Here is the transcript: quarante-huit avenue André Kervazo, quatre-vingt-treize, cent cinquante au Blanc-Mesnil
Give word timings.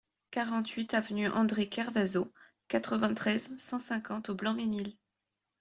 quarante-huit 0.31 0.95
avenue 0.95 1.27
André 1.27 1.69
Kervazo, 1.69 2.33
quatre-vingt-treize, 2.69 3.53
cent 3.57 3.77
cinquante 3.77 4.29
au 4.29 4.33
Blanc-Mesnil 4.35 4.97